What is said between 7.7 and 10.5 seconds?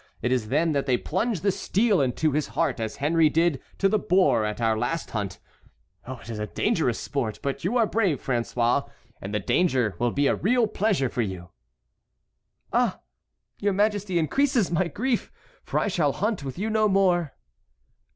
are brave, François, and the danger will be a